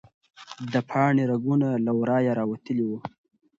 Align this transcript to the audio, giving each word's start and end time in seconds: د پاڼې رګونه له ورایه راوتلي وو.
د 0.73 0.75
پاڼې 0.89 1.23
رګونه 1.31 1.67
له 1.85 1.91
ورایه 1.99 2.31
راوتلي 2.39 2.83
وو. 2.89 2.97